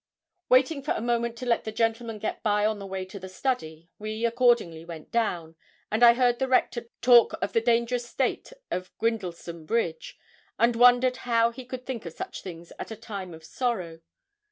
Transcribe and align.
Waiting 0.49 0.81
for 0.81 0.93
a 0.95 0.99
moment 0.99 1.37
to 1.37 1.45
let 1.45 1.63
the 1.63 1.71
gentlemen 1.71 2.17
get 2.17 2.41
by 2.41 2.65
on 2.65 2.79
the 2.79 2.87
way 2.87 3.05
to 3.05 3.19
the 3.19 3.29
study, 3.29 3.87
we, 3.99 4.25
accordingly, 4.25 4.83
went 4.83 5.11
down, 5.11 5.55
and 5.91 6.03
I 6.03 6.15
heard 6.15 6.39
the 6.39 6.47
Rector 6.47 6.89
talk 7.03 7.33
of 7.39 7.53
the 7.53 7.61
dangerous 7.61 8.09
state 8.09 8.51
of 8.71 8.91
Grindleston 8.97 9.67
bridge, 9.67 10.17
and 10.57 10.75
wondered 10.75 11.17
how 11.17 11.51
he 11.51 11.65
could 11.65 11.85
think 11.85 12.07
of 12.07 12.13
such 12.13 12.41
things 12.41 12.73
at 12.79 12.89
a 12.89 12.95
time 12.95 13.31
of 13.31 13.43
sorrow. 13.43 14.01